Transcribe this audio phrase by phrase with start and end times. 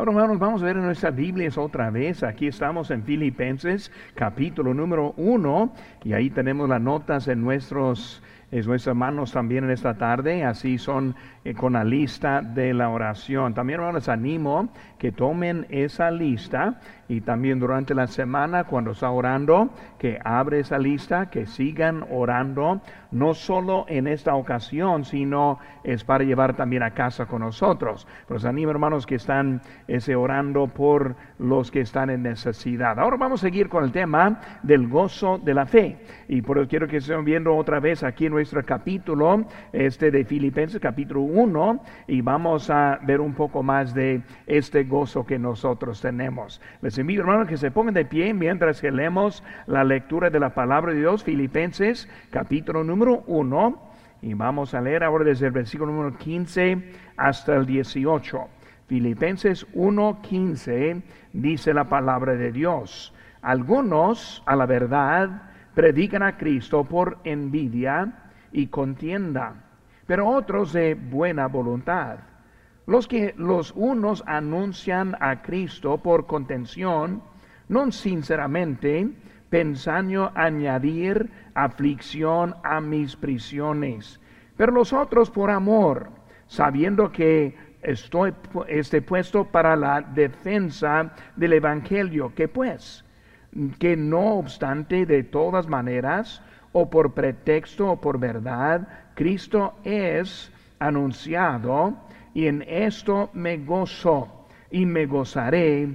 [0.00, 2.22] Ahora, hermanos, vamos a ver en nuestras Biblias otra vez.
[2.22, 8.64] Aquí estamos en Filipenses, capítulo número uno, y ahí tenemos las notas en nuestros, en
[8.64, 10.42] nuestras manos también en esta tarde.
[10.42, 13.52] Así son eh, con la lista de la oración.
[13.52, 16.80] También, hermanos, animo que tomen esa lista
[17.10, 22.80] y también durante la semana cuando está orando, que abre esa lista, que sigan orando,
[23.10, 28.06] no solo en esta ocasión, sino es para llevar también a casa con nosotros.
[28.28, 32.96] Pues animo hermanos que están ese, orando por los que están en necesidad.
[33.00, 35.98] Ahora vamos a seguir con el tema del gozo de la fe.
[36.28, 40.80] Y por eso quiero que estén viendo otra vez aquí nuestro capítulo, este de Filipenses,
[40.80, 46.60] capítulo 1, y vamos a ver un poco más de este gozo que nosotros tenemos.
[46.82, 50.50] Les invito, hermanos, que se pongan de pie mientras que leemos la lectura de la
[50.50, 53.90] palabra de Dios, Filipenses, capítulo número 1.
[54.22, 58.48] Y vamos a leer ahora desde el versículo número 15 hasta el 18.
[58.86, 63.14] Filipenses 1:15 dice la palabra de Dios.
[63.40, 65.42] Algunos, a la verdad,
[65.74, 68.12] predican a Cristo por envidia
[68.52, 69.54] y contienda,
[70.06, 72.18] pero otros de buena voluntad.
[72.90, 77.22] Los que los unos anuncian a Cristo por contención,
[77.68, 79.08] no sinceramente,
[79.48, 84.18] pensando añadir aflicción a mis prisiones,
[84.56, 86.10] pero los otros por amor,
[86.48, 88.34] sabiendo que estoy
[88.66, 93.04] este puesto para la defensa del evangelio, que pues,
[93.78, 102.09] que no obstante de todas maneras, o por pretexto o por verdad, Cristo es anunciado
[102.34, 105.88] y en esto me gozo y me gozaré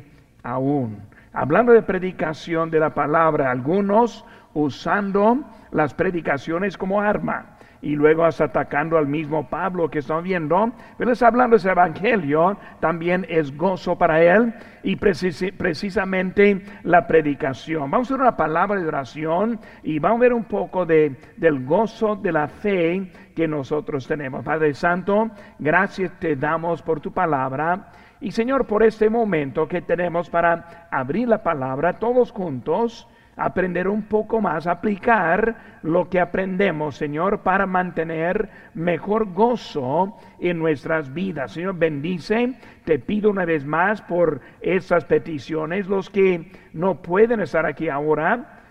[0.43, 1.01] aún.
[1.33, 7.54] Hablando de predicación de la palabra, algunos usando las predicaciones como arma
[7.85, 12.57] y luego hasta atacando al mismo Pablo que estamos viendo, pero está hablando ese evangelio,
[12.79, 17.91] también es gozo para él y precisamente la predicación.
[17.91, 21.63] Vamos a ver una palabra de oración y vamos a ver un poco de, del
[21.63, 24.43] gozo de la fe que nosotros tenemos.
[24.43, 25.29] Padre Santo,
[25.59, 27.91] gracias te damos por tu palabra.
[28.19, 33.07] Y Señor, por este momento que tenemos para abrir la palabra todos juntos,
[33.37, 41.13] aprender un poco más, aplicar lo que aprendemos, Señor, para mantener mejor gozo en nuestras
[41.13, 41.51] vidas.
[41.51, 47.65] Señor, bendice, te pido una vez más por estas peticiones, los que no pueden estar
[47.65, 48.61] aquí ahora,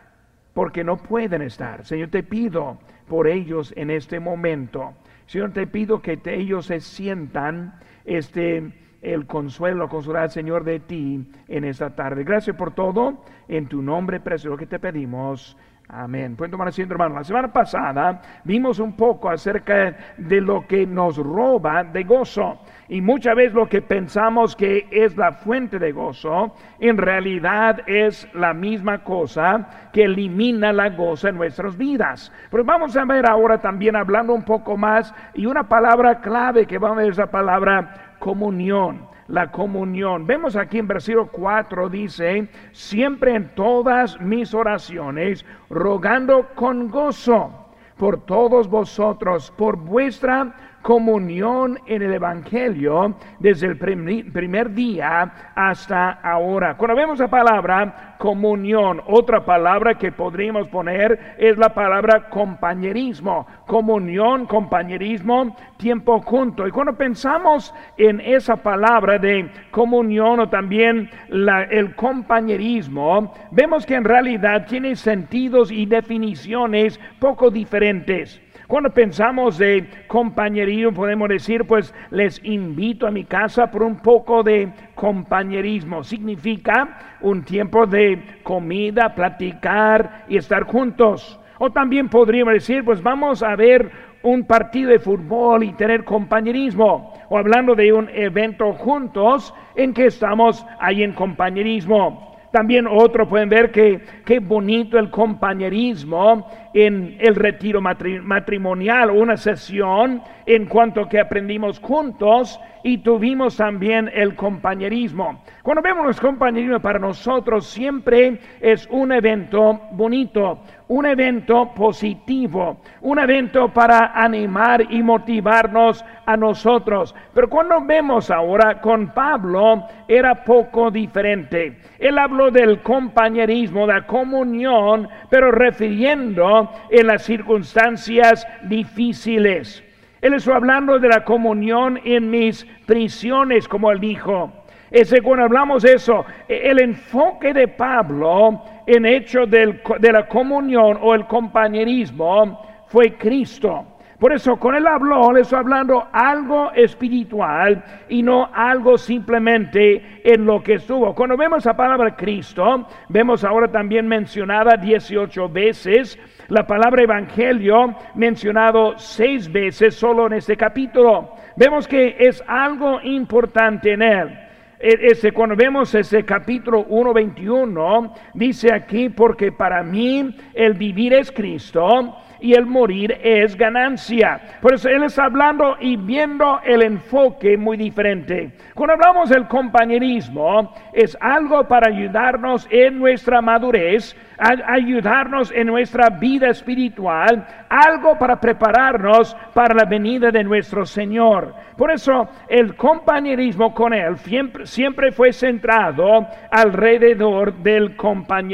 [0.55, 1.85] porque no pueden estar.
[1.85, 4.95] Señor, te pido por ellos en este momento.
[5.27, 8.73] Señor, te pido que ellos se sientan este
[9.05, 12.25] el consuelo, consolar, Señor, de ti en esta tarde.
[12.25, 13.23] Gracias por todo.
[13.47, 15.57] En tu nombre precioso que te pedimos.
[15.89, 16.35] Amén.
[16.35, 17.17] Pueden tomar asiento, hermano.
[17.17, 22.59] La semana pasada vimos un poco acerca de lo que nos roba de gozo.
[22.89, 28.27] Y muchas veces lo que pensamos que es la fuente de gozo, en realidad es
[28.35, 32.33] la misma cosa que elimina la goza en nuestras vidas.
[32.51, 36.79] Pero vamos a ver ahora también hablando un poco más y una palabra clave que
[36.79, 40.27] vamos a ver esa palabra comunión la comunión.
[40.27, 47.51] Vemos aquí en versículo 4 dice, siempre en todas mis oraciones, rogando con gozo
[47.97, 56.77] por todos vosotros, por vuestra comunión en el Evangelio desde el primer día hasta ahora.
[56.77, 63.47] Cuando vemos la palabra comunión, otra palabra que podríamos poner es la palabra compañerismo.
[63.67, 66.69] Comunión, compañerismo, tiempo junto.
[66.69, 74.05] Y cuando pensamos en esa palabra de comunión o también el compañerismo, vemos que en
[74.05, 78.44] realidad tiene sentidos y definiciones poco diferentes.
[78.67, 84.43] Cuando pensamos de compañerismo, podemos decir, pues les invito a mi casa por un poco
[84.43, 86.03] de compañerismo.
[86.03, 91.39] Significa un tiempo de comida, platicar y estar juntos.
[91.59, 93.91] O también podríamos decir, pues vamos a ver
[94.23, 97.13] un partido de fútbol y tener compañerismo.
[97.29, 102.34] O hablando de un evento juntos en que estamos ahí en compañerismo.
[102.55, 110.23] También otro pueden ver que qué bonito el compañerismo en el retiro matrimonial, una sesión
[110.47, 115.43] en cuanto que aprendimos juntos y tuvimos también el compañerismo.
[115.65, 123.19] Cuando vemos el compañerismo para nosotros siempre es un evento bonito, un evento positivo, un
[123.19, 127.15] evento para animar y motivarnos a nosotros.
[127.33, 131.79] Pero cuando vemos ahora con Pablo era poco diferente.
[131.99, 139.83] Él habló del compañerismo, de la comunión, pero refiriendo en las circunstancias difíciles.
[140.21, 144.53] Él está hablando de la comunión en mis prisiones, como él dijo.
[144.91, 150.99] Ese, cuando hablamos de eso, e, el enfoque de Pablo en hecho de la comunión
[151.01, 153.87] o el compañerismo fue Cristo.
[154.19, 160.47] Por eso con él habló, le está hablando algo espiritual y no algo simplemente en
[160.47, 161.15] lo que estuvo.
[161.15, 168.97] Cuando vemos la palabra Cristo, vemos ahora también mencionada 18 veces, la palabra evangelio mencionado
[168.97, 171.35] seis veces solo en este capítulo.
[171.57, 174.44] Vemos que es algo importante en él.
[174.87, 181.33] E, ese, cuando vemos ese capítulo 1.21, dice aquí, porque para mí el vivir es
[181.33, 184.41] Cristo y el morir es ganancia.
[184.61, 188.53] Por eso Él está hablando y viendo el enfoque muy diferente.
[188.75, 196.49] Cuando hablamos del compañerismo, es algo para ayudarnos en nuestra madurez, ayudarnos en nuestra vida
[196.49, 201.55] espiritual, algo para prepararnos para la venida de nuestro Señor.
[201.77, 204.17] Por eso el compañerismo con Él
[204.65, 207.97] siempre, fue centrado alrededor del,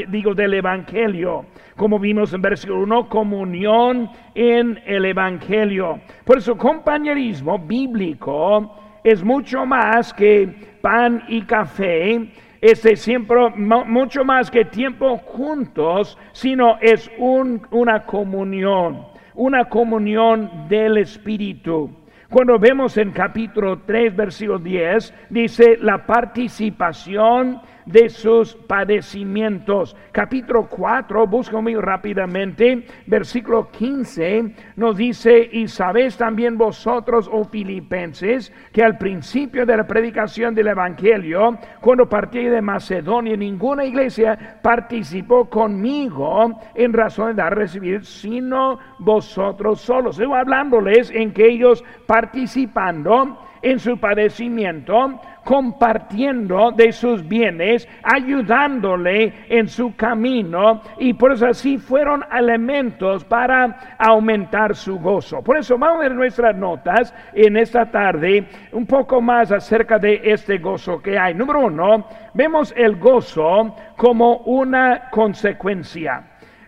[0.09, 1.45] digo, del Evangelio
[1.81, 5.99] como vimos en versículo 1, comunión en el Evangelio.
[6.23, 10.47] Por eso, compañerismo bíblico es mucho más que
[10.79, 12.29] pan y café,
[12.61, 21.89] es siempre mucho más que tiempo juntos, sino es una comunión, una comunión del Espíritu.
[22.29, 29.95] Cuando vemos en capítulo 3, versículo 10, dice la participación de sus padecimientos.
[30.11, 38.51] Capítulo 4, busco muy rápidamente, versículo 15 nos dice, y sabéis también vosotros, oh filipenses,
[38.71, 45.49] que al principio de la predicación del Evangelio, cuando partí de Macedonia, ninguna iglesia participó
[45.49, 50.19] conmigo en razón de dar recibir, sino vosotros solos.
[50.19, 59.67] Estoy hablándoles en que ellos participando en su padecimiento, compartiendo de sus bienes, ayudándole en
[59.67, 65.41] su camino y por eso así fueron elementos para aumentar su gozo.
[65.41, 70.21] Por eso vamos a ver nuestras notas en esta tarde un poco más acerca de
[70.23, 71.33] este gozo que hay.
[71.33, 76.23] Número uno, vemos el gozo como una consecuencia.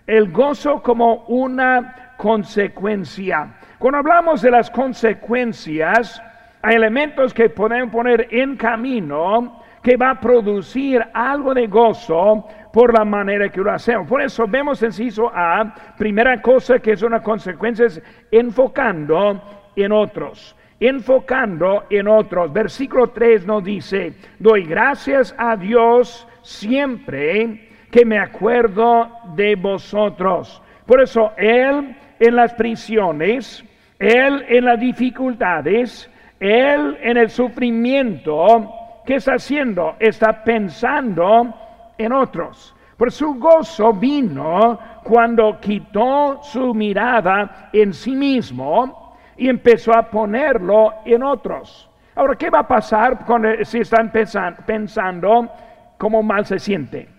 [0.06, 3.56] El gozo como una consecuencia.
[3.80, 6.22] Cuando hablamos de las consecuencias,
[6.66, 12.98] hay elementos que podemos poner en camino que va a producir algo de gozo por
[12.98, 14.08] la manera que lo hacemos.
[14.08, 18.02] Por eso vemos en inciso A, primera cosa que es una consecuencia es
[18.32, 19.42] enfocando
[19.76, 20.56] en otros.
[20.80, 22.54] Enfocando en otros.
[22.54, 30.62] Versículo 3 nos dice, doy gracias a Dios siempre que me acuerdo de vosotros.
[30.86, 33.66] Por eso Él en las prisiones,
[34.00, 36.10] Él en las dificultades,
[36.40, 38.72] él en el sufrimiento,
[39.06, 39.96] ¿qué está haciendo?
[40.00, 41.54] Está pensando
[41.98, 42.76] en otros.
[42.98, 50.94] Por su gozo vino cuando quitó su mirada en sí mismo y empezó a ponerlo
[51.06, 51.90] en otros.
[52.16, 53.26] Ahora, ¿qué va a pasar
[53.64, 55.50] si están pensando
[55.98, 57.10] cómo mal se siente?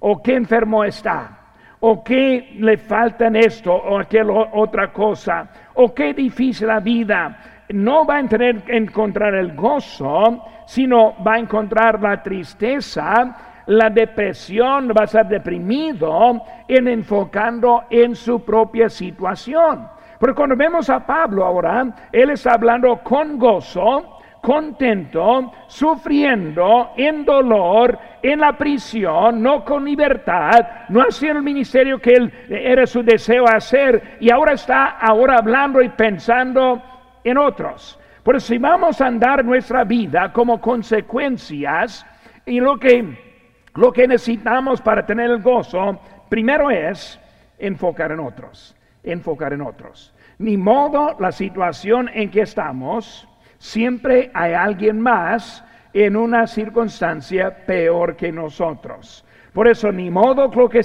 [0.00, 1.38] ¿O qué enfermo está?
[1.80, 5.48] ¿O qué le falta en esto o aquella otra cosa?
[5.74, 7.57] ¿O qué difícil la vida?
[7.70, 13.36] No va a tener, encontrar el gozo, sino va a encontrar la tristeza,
[13.66, 19.88] la depresión, va a ser deprimido en enfocando en su propia situación.
[20.18, 27.98] Pero cuando vemos a Pablo ahora, él está hablando con gozo, contento, sufriendo, en dolor,
[28.22, 33.44] en la prisión, no con libertad, no haciendo el ministerio que él era su deseo
[33.46, 36.82] hacer, y ahora está ahora hablando y pensando
[37.24, 37.98] en otros.
[38.22, 42.04] Por si vamos a andar nuestra vida como consecuencias
[42.44, 47.18] y lo que, lo que necesitamos para tener el gozo, primero es
[47.58, 50.14] enfocar en otros, enfocar en otros.
[50.38, 53.26] Ni modo la situación en que estamos,
[53.58, 59.24] siempre hay alguien más en una circunstancia peor que nosotros.
[59.52, 60.82] Por eso, ni modo lo que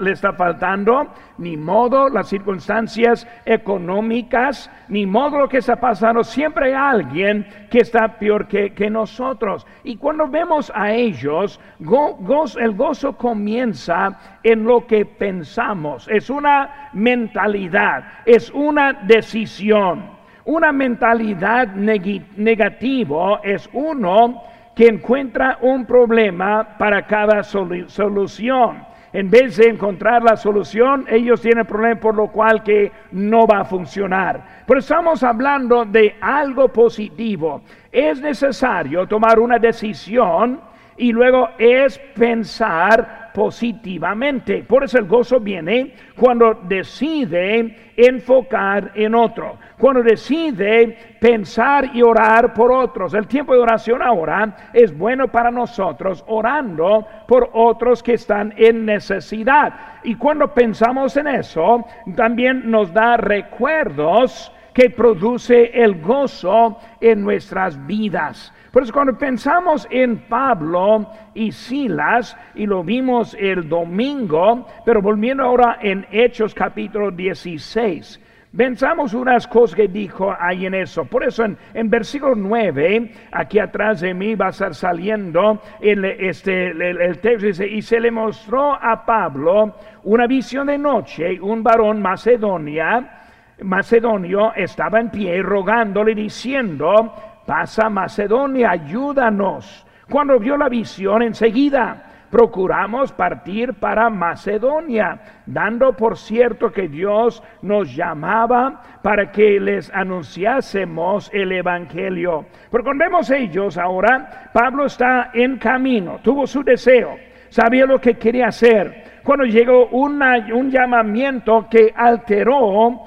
[0.00, 1.06] le está faltando,
[1.38, 6.24] ni modo las circunstancias económicas, ni modo lo que está pasando.
[6.24, 9.66] Siempre hay alguien que está peor que, nosotros.
[9.84, 16.08] Y cuando vemos a ellos, el gozo comienza en lo que pensamos.
[16.08, 20.18] Es una mentalidad, es una decisión.
[20.44, 24.42] Una mentalidad negativa es uno
[24.74, 28.90] que encuentra un problema para cada solución.
[29.12, 33.62] En vez de encontrar la solución, ellos tienen problema por lo cual que no va
[33.62, 34.62] a funcionar.
[34.66, 37.62] Pero estamos hablando de algo positivo.
[37.90, 40.60] Es necesario tomar una decisión
[40.96, 44.64] y luego es pensar positivamente.
[44.64, 52.54] Por eso el gozo viene cuando decide enfocar en otro, cuando decide pensar y orar
[52.54, 53.14] por otros.
[53.14, 58.84] El tiempo de oración ahora es bueno para nosotros, orando por otros que están en
[58.84, 59.74] necesidad.
[60.04, 61.84] Y cuando pensamos en eso,
[62.16, 68.52] también nos da recuerdos que produce el gozo en nuestras vidas.
[68.72, 75.42] Por eso cuando pensamos en Pablo y Silas, y lo vimos el domingo, pero volviendo
[75.42, 78.20] ahora en Hechos capítulo 16,
[78.56, 81.04] pensamos unas cosas que dijo ahí en eso.
[81.04, 86.70] Por eso en, versículo 9, aquí atrás de mí va a estar saliendo el, este,
[86.70, 89.74] el, texto, dice, y se le mostró a Pablo
[90.04, 93.16] una visión de noche, un varón macedonia,
[93.62, 97.12] macedonio estaba en pie rogándole diciendo,
[97.46, 99.86] pasa Macedonia, ayúdanos.
[100.08, 107.94] Cuando vio la visión enseguida, procuramos partir para Macedonia, dando por cierto que Dios nos
[107.94, 112.46] llamaba para que les anunciásemos el Evangelio.
[112.70, 117.16] Vemos ellos ahora, Pablo está en camino, tuvo su deseo,
[117.48, 119.20] sabía lo que quería hacer.
[119.24, 123.00] Cuando llegó un llamamiento que alteró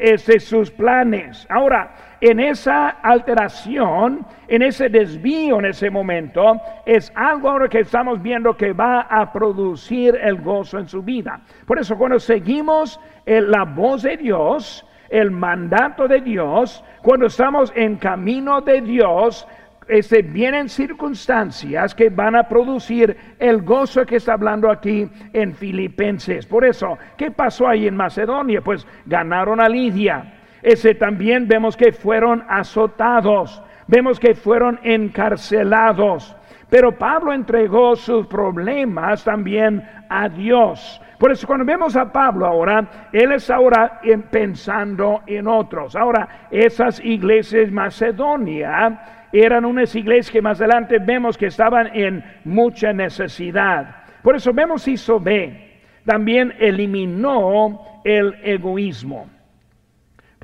[0.00, 1.46] ese, sus planes.
[1.48, 8.22] Ahora, en esa alteración, en ese desvío en ese momento, es algo ahora que estamos
[8.22, 11.42] viendo que va a producir el gozo en su vida.
[11.66, 17.96] Por eso cuando seguimos la voz de Dios, el mandato de Dios, cuando estamos en
[17.96, 19.46] camino de Dios,
[19.86, 26.46] este, vienen circunstancias que van a producir el gozo que está hablando aquí en Filipenses.
[26.46, 28.62] Por eso, ¿qué pasó ahí en Macedonia?
[28.62, 30.33] Pues ganaron a Lidia.
[30.64, 36.34] Ese también vemos que fueron azotados, vemos que fueron encarcelados.
[36.70, 41.02] Pero Pablo entregó sus problemas también a Dios.
[41.18, 45.94] Por eso cuando vemos a Pablo ahora, él es ahora pensando en otros.
[45.94, 52.94] Ahora, esas iglesias Macedonia eran unas iglesias que más adelante vemos que estaban en mucha
[52.94, 53.96] necesidad.
[54.22, 55.82] Por eso vemos hizo B.
[56.06, 59.33] También eliminó el egoísmo.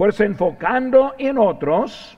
[0.00, 2.16] Por eso enfocando en otros,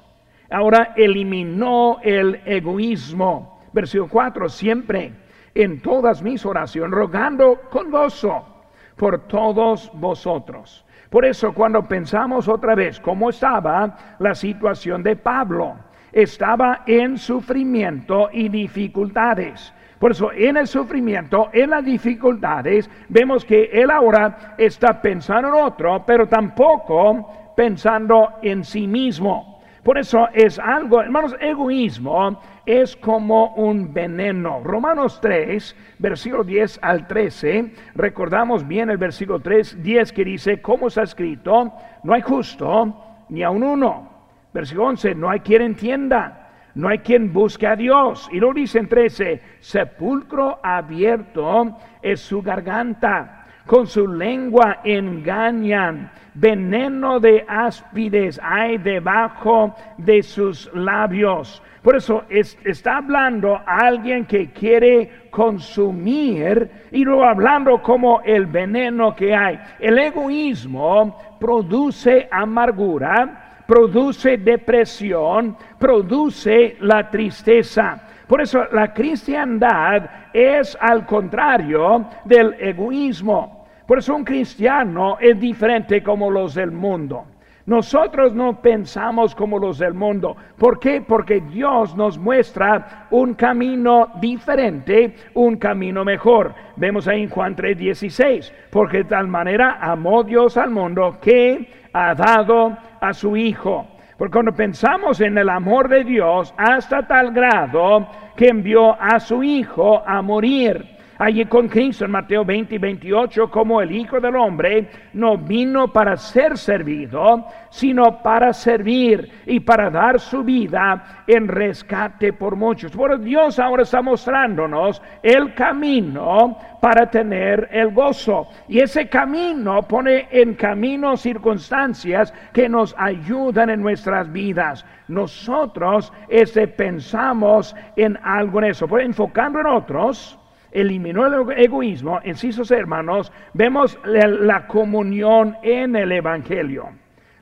[0.48, 3.60] ahora eliminó el egoísmo.
[3.72, 5.12] Versículo 4, siempre
[5.52, 8.46] en todas mis oraciones, rogando con gozo
[8.94, 10.86] por todos vosotros.
[11.10, 15.74] Por eso cuando pensamos otra vez cómo estaba la situación de Pablo,
[16.12, 19.74] estaba en sufrimiento y dificultades.
[19.98, 25.54] Por eso en el sufrimiento, en las dificultades, vemos que él ahora está pensando en
[25.54, 29.61] otro, pero tampoco pensando en sí mismo.
[29.82, 34.61] Por eso es algo, hermanos, egoísmo es como un veneno.
[34.62, 40.87] Romanos 3, versículo 10 al 13, recordamos bien el versículo 3, 10 que dice, como
[40.87, 41.73] está escrito,
[42.04, 44.09] no hay justo ni a un uno.
[44.54, 48.28] Versículo 11, no hay quien entienda, no hay quien busque a Dios.
[48.30, 57.21] Y lo dice en 13, sepulcro abierto es su garganta con su lengua engañan, veneno
[57.21, 61.62] de áspides hay debajo de sus labios.
[61.83, 69.35] Por eso está hablando alguien que quiere consumir y lo hablando como el veneno que
[69.35, 69.59] hay.
[69.81, 78.00] El egoísmo produce amargura, produce depresión, produce la tristeza.
[78.26, 83.66] Por eso la cristiandad es al contrario del egoísmo.
[83.87, 87.26] Por eso un cristiano es diferente como los del mundo.
[87.66, 90.37] Nosotros no pensamos como los del mundo.
[90.59, 91.00] ¿Por qué?
[91.00, 96.54] Porque Dios nos muestra un camino diferente, un camino mejor.
[96.76, 102.14] Vemos ahí en Juan 3:16, porque de tal manera amó Dios al mundo que ha
[102.14, 103.87] dado a su Hijo
[104.23, 109.42] porque cuando pensamos en el amor de Dios hasta tal grado que envió a su
[109.42, 110.91] Hijo a morir
[111.23, 115.93] allí con Cristo en Mateo 20 y 28, como el Hijo del Hombre no vino
[115.93, 122.91] para ser servido, sino para servir y para dar su vida en rescate por muchos.
[122.93, 128.49] Por Dios ahora está mostrándonos el camino para tener el gozo.
[128.69, 134.85] Y ese camino pone en camino circunstancias que nos ayudan en nuestras vidas.
[135.07, 140.38] Nosotros ese, pensamos en algo en eso, por enfocando en otros
[140.73, 146.88] eliminó el egoísmo, sí, hermanos, vemos la, comunión en el Evangelio.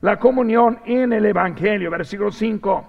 [0.00, 2.86] La comunión en el Evangelio, versículo 5.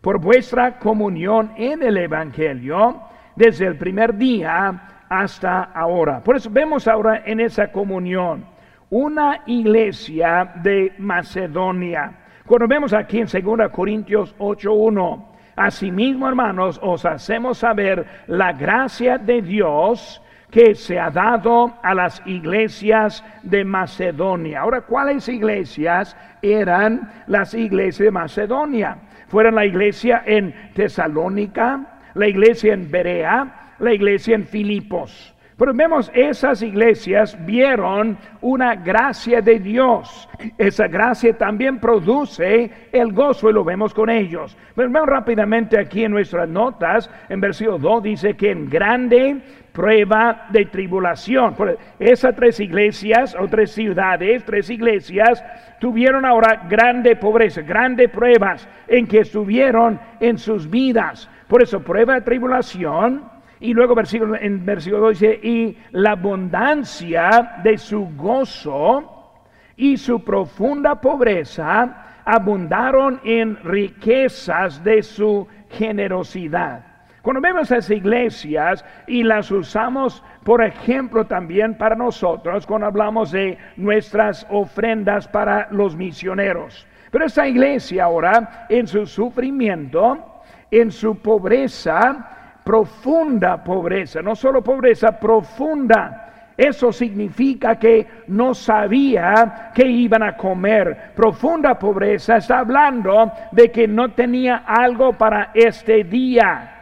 [0.00, 3.02] Por vuestra comunión en el Evangelio,
[3.34, 6.22] desde el primer día hasta ahora.
[6.22, 8.56] Por eso vemos ahora en esa comunión
[8.90, 12.12] una iglesia de Macedonia.
[12.46, 19.42] Cuando vemos aquí en 2 Corintios 8.1, asimismo hermanos, os hacemos saber la gracia de
[19.42, 24.60] Dios que se ha dado a las iglesias de Macedonia.
[24.60, 28.96] Ahora, ¿cuáles iglesias eran las iglesias de Macedonia?
[29.28, 35.35] Fueron la iglesia en Tesalónica, la iglesia en Berea, la iglesia en Filipos.
[35.58, 40.28] Pero vemos esas iglesias vieron una gracia de Dios.
[40.58, 44.54] Esa gracia también produce el gozo y lo vemos con ellos.
[44.74, 49.40] Pero vemos rápidamente aquí en nuestras notas, en versículo 2 dice que en grande
[49.72, 51.54] prueba de tribulación.
[51.98, 55.42] esas tres iglesias o tres ciudades, tres iglesias,
[55.80, 61.30] tuvieron ahora grande pobreza, grandes pruebas en que estuvieron en sus vidas.
[61.48, 67.60] Por eso, prueba de tribulación y luego versículo, en versículo 2 dice, y la abundancia
[67.62, 69.42] de su gozo
[69.76, 76.84] y su profunda pobreza abundaron en riquezas de su generosidad.
[77.22, 83.58] Cuando vemos esas iglesias y las usamos, por ejemplo, también para nosotros, cuando hablamos de
[83.76, 86.86] nuestras ofrendas para los misioneros.
[87.10, 92.35] Pero esta iglesia ahora, en su sufrimiento, en su pobreza,
[92.66, 96.50] profunda pobreza, no solo pobreza, profunda.
[96.56, 101.12] Eso significa que no sabía que iban a comer.
[101.14, 106.72] Profunda pobreza está hablando de que no tenía algo para este día.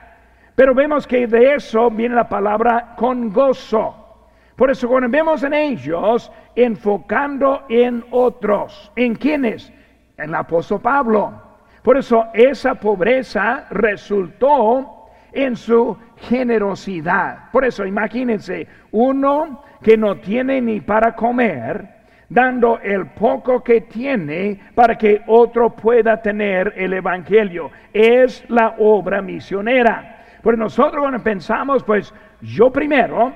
[0.54, 4.30] Pero vemos que de eso viene la palabra con gozo.
[4.56, 9.70] Por eso cuando vemos en ellos enfocando en otros, ¿en quiénes?
[10.16, 11.42] En el apóstol Pablo.
[11.82, 15.03] Por eso esa pobreza resultó
[15.34, 17.50] en su generosidad.
[17.52, 21.88] Por eso imagínense, uno que no tiene ni para comer,
[22.28, 27.70] dando el poco que tiene para que otro pueda tener el Evangelio.
[27.92, 30.24] Es la obra misionera.
[30.42, 33.32] Pues nosotros cuando pensamos, pues yo primero,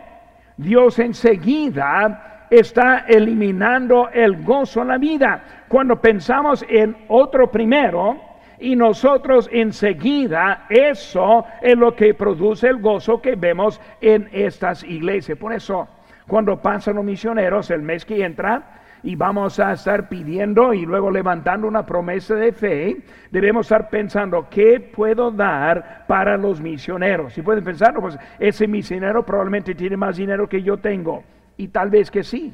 [0.56, 5.64] Dios enseguida está eliminando el gozo en la vida.
[5.68, 8.27] Cuando pensamos en otro primero,
[8.60, 15.38] y nosotros enseguida, eso es lo que produce el gozo que vemos en estas iglesias.
[15.38, 15.88] Por eso,
[16.26, 21.10] cuando pasan los misioneros el mes que entra, y vamos a estar pidiendo y luego
[21.10, 22.96] levantando una promesa de fe,
[23.30, 27.32] debemos estar pensando, ¿qué puedo dar para los misioneros?
[27.32, 31.22] Si pueden pensar, pues ese misionero probablemente tiene más dinero que yo tengo.
[31.56, 32.52] Y tal vez que sí.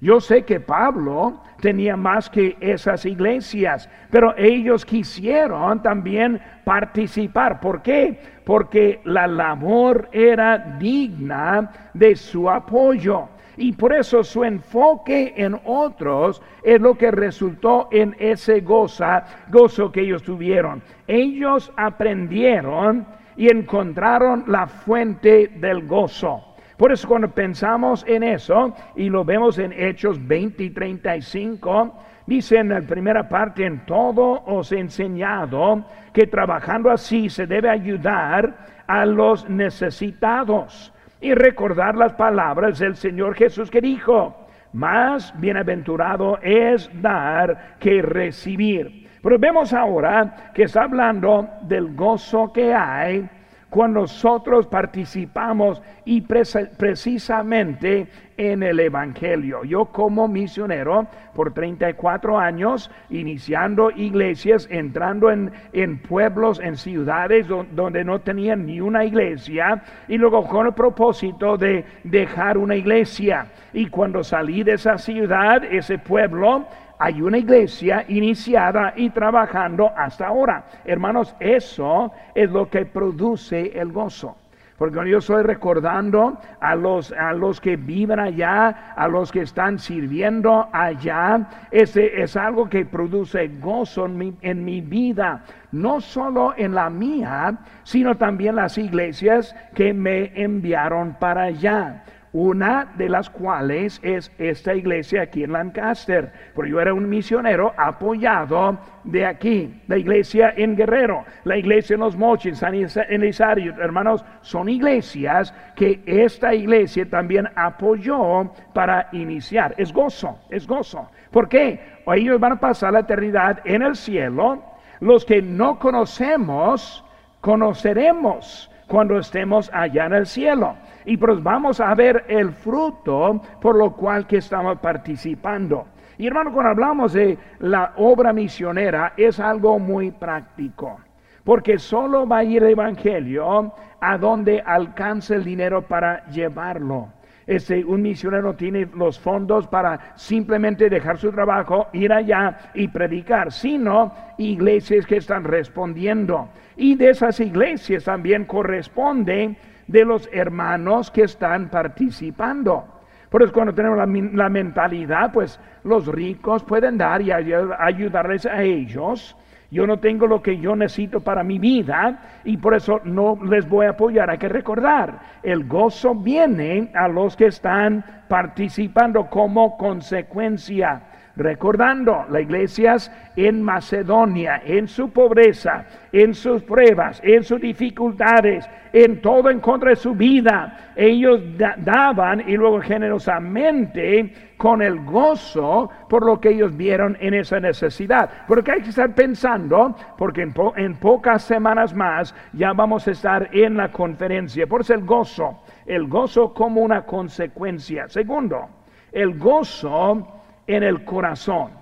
[0.00, 7.58] Yo sé que Pablo tenía más que esas iglesias, pero ellos quisieron también participar.
[7.60, 8.20] ¿Por qué?
[8.44, 13.28] Porque la labor era digna de su apoyo.
[13.56, 19.90] Y por eso su enfoque en otros es lo que resultó en ese goza, gozo
[19.90, 20.80] que ellos tuvieron.
[21.08, 23.04] Ellos aprendieron
[23.36, 26.47] y encontraron la fuente del gozo.
[26.78, 31.92] Por eso cuando pensamos en eso y lo vemos en Hechos 20 y 35,
[32.24, 37.68] dice en la primera parte, en todo os he enseñado que trabajando así se debe
[37.68, 46.38] ayudar a los necesitados y recordar las palabras del Señor Jesús que dijo, más bienaventurado
[46.42, 49.08] es dar que recibir.
[49.20, 53.28] Pero vemos ahora que está hablando del gozo que hay
[53.70, 59.64] cuando nosotros participamos y precisamente en el Evangelio.
[59.64, 68.04] Yo como misionero por 34 años, iniciando iglesias, entrando en, en pueblos, en ciudades donde
[68.04, 73.48] no tenían ni una iglesia, y luego con el propósito de dejar una iglesia.
[73.72, 76.66] Y cuando salí de esa ciudad, ese pueblo,
[76.98, 80.64] hay una iglesia iniciada y trabajando hasta ahora.
[80.84, 84.36] Hermanos, eso es lo que produce el gozo.
[84.78, 89.80] Porque yo estoy recordando a los, a los que viven allá, a los que están
[89.80, 96.54] sirviendo allá, ese es algo que produce gozo en mi, en mi vida, no solo
[96.56, 102.04] en la mía, sino también las iglesias que me enviaron para allá.
[102.32, 107.72] Una de las cuales es esta iglesia aquí en Lancaster, porque yo era un misionero
[107.76, 114.24] apoyado de aquí, la iglesia en Guerrero, la iglesia en Los Mochis, San Elisario, hermanos,
[114.42, 119.74] son iglesias que esta iglesia también apoyó para iniciar.
[119.78, 121.10] Es gozo, es gozo.
[121.30, 121.98] ¿Por qué?
[122.06, 124.62] Ellos van a pasar la eternidad en el cielo.
[125.00, 127.04] Los que no conocemos,
[127.40, 130.74] conoceremos cuando estemos allá en el cielo.
[131.04, 135.86] Y pues vamos a ver el fruto por lo cual que estamos participando.
[136.16, 140.98] Y hermano, cuando hablamos de la obra misionera, es algo muy práctico.
[141.44, 147.08] Porque solo va a ir el Evangelio a donde alcance el dinero para llevarlo.
[147.48, 153.50] Este, un misionero tiene los fondos para simplemente dejar su trabajo, ir allá y predicar,
[153.52, 156.50] sino iglesias que están respondiendo.
[156.76, 159.56] Y de esas iglesias también corresponde
[159.86, 162.84] de los hermanos que están participando.
[163.30, 169.34] Por eso cuando tenemos la, mentalidad, pues los ricos pueden dar y ayudarles a ellos
[169.70, 173.68] yo no tengo lo que yo necesito para mi vida y por eso no les
[173.68, 174.30] voy a apoyar.
[174.30, 181.02] Hay que recordar, el gozo viene a los que están participando como consecuencia
[181.38, 189.20] recordando las iglesias en Macedonia, en su pobreza, en sus pruebas, en sus dificultades, en
[189.20, 196.26] todo en contra de su vida, ellos daban y luego generosamente con el gozo por
[196.26, 198.28] lo que ellos vieron en esa necesidad.
[198.48, 203.48] Porque hay que estar pensando, porque en, en pocas semanas más ya vamos a estar
[203.52, 204.66] en la conferencia.
[204.66, 208.08] Por eso el gozo, el gozo como una consecuencia.
[208.08, 208.68] Segundo,
[209.12, 210.37] el gozo
[210.68, 211.72] en el corazón.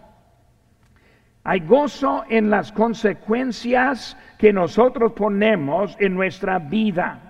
[1.45, 7.21] Hay gozo en las consecuencias que nosotros ponemos en nuestra vida.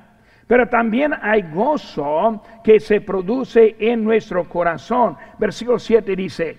[0.46, 5.16] Pero también hay gozo que se produce en nuestro corazón.
[5.38, 6.56] Versículo 7 dice,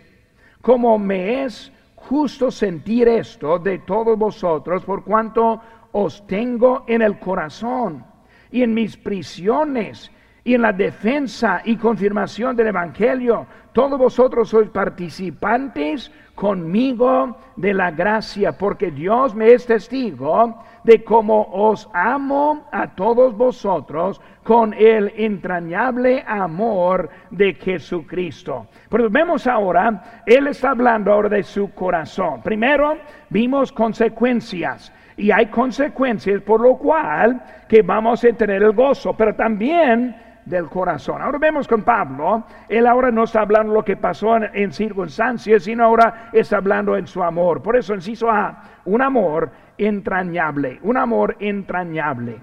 [0.62, 5.62] como me es justo sentir esto de todos vosotros, por cuanto
[5.94, 8.06] os tengo en el corazón
[8.52, 10.12] y en mis prisiones
[10.48, 13.46] y en la defensa y confirmación del Evangelio.
[13.74, 21.50] Todos vosotros sois participantes conmigo de la gracia, porque Dios me es testigo de cómo
[21.52, 28.68] os amo a todos vosotros con el entrañable amor de Jesucristo.
[28.88, 32.42] Pero vemos ahora, Él está hablando ahora de su corazón.
[32.42, 32.96] Primero
[33.30, 39.36] vimos consecuencias y hay consecuencias por lo cual que vamos a tener el gozo, pero
[39.36, 40.16] también
[40.48, 41.22] del corazón.
[41.22, 45.84] Ahora vemos con Pablo, él ahora no está hablando lo que pasó en, circunstancias, sino
[45.84, 47.62] ahora está hablando en su amor.
[47.62, 52.40] Por eso inciso A, un amor entrañable, un amor entrañable.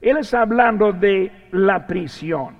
[0.00, 2.56] Él está hablando de la prisión.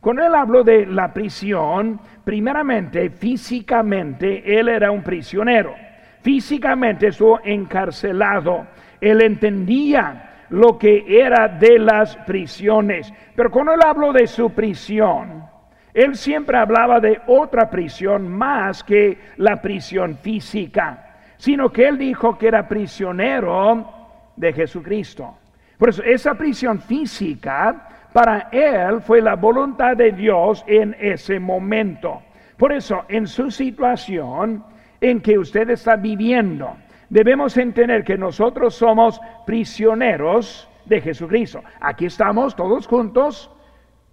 [0.00, 5.74] Cuando él habló de la prisión, primeramente, físicamente, él era un prisionero.
[6.20, 8.66] Físicamente estuvo encarcelado.
[9.00, 13.12] Él entendía lo que era de las prisiones.
[13.34, 15.44] Pero cuando él habló de su prisión,
[15.92, 22.36] él siempre hablaba de otra prisión más que la prisión física, sino que él dijo
[22.36, 23.88] que era prisionero
[24.36, 25.36] de Jesucristo.
[25.78, 32.22] Por eso esa prisión física para él fue la voluntad de Dios en ese momento.
[32.56, 34.64] Por eso en su situación
[35.00, 36.76] en que usted está viviendo,
[37.14, 41.62] debemos entender que nosotros somos prisioneros de Jesucristo.
[41.80, 43.48] Aquí estamos todos juntos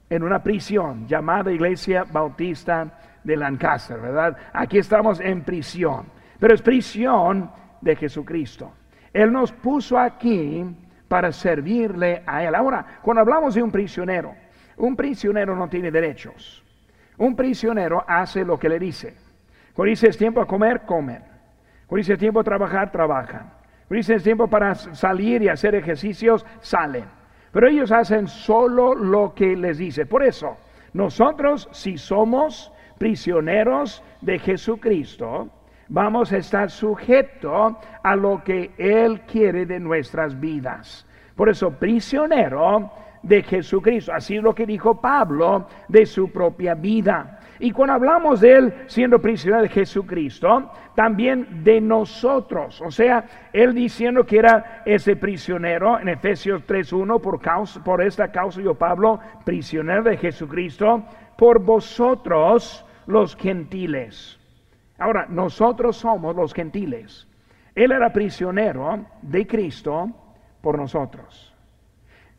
[0.08, 4.38] en una prisión llamada Iglesia Bautista de Lancaster, ¿verdad?
[4.54, 6.06] Aquí estamos en prisión,
[6.40, 7.50] pero es prisión
[7.82, 8.72] de Jesucristo.
[9.12, 10.64] Él nos puso aquí
[11.08, 12.54] para servirle a Él.
[12.54, 14.36] Ahora, cuando hablamos de un prisionero,
[14.78, 16.64] un prisionero no tiene derechos.
[17.18, 19.16] Un prisionero hace lo que le dice.
[19.74, 21.31] Cuando dice es tiempo a comer, comen.
[21.92, 23.52] Cuando dice tiempo trabajar, trabajan.
[23.86, 27.04] Cuando dice tiempo para salir y hacer ejercicios, salen.
[27.52, 30.06] Pero ellos hacen solo lo que les dice.
[30.06, 30.56] Por eso,
[30.94, 35.50] nosotros si somos prisioneros de Jesucristo,
[35.90, 41.06] vamos a estar sujetos a lo que Él quiere de nuestras vidas.
[41.36, 42.90] Por eso, prisionero
[43.22, 44.14] de Jesucristo.
[44.14, 47.41] Así es lo que dijo Pablo de su propia vida.
[47.62, 52.82] Y cuando hablamos de Él siendo prisionero de Jesucristo, también de nosotros.
[52.82, 58.32] O sea, Él diciendo que era ese prisionero en Efesios 3.1, por, causa, por esta
[58.32, 61.04] causa yo, Pablo, prisionero de Jesucristo,
[61.38, 64.40] por vosotros los gentiles.
[64.98, 67.28] Ahora, nosotros somos los gentiles.
[67.76, 70.10] Él era prisionero de Cristo
[70.62, 71.56] por nosotros.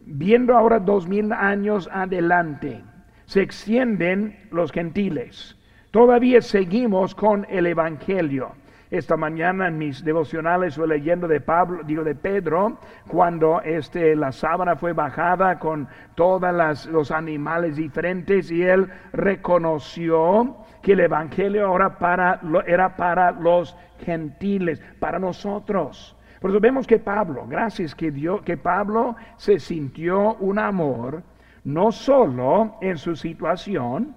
[0.00, 2.82] Viendo ahora dos mil años adelante,
[3.26, 5.56] se extienden los gentiles.
[5.90, 8.52] Todavía seguimos con el Evangelio.
[8.90, 14.32] Esta mañana en mis devocionales fue leyendo de Pablo, digo de Pedro, cuando este, la
[14.32, 21.98] sábana fue bajada con todos los animales diferentes y él reconoció que el Evangelio ahora
[21.98, 26.14] para, era para los gentiles, para nosotros.
[26.40, 31.22] Por eso vemos que Pablo, gracias que Dios, que Pablo se sintió un amor,
[31.64, 34.14] no solo en su situación,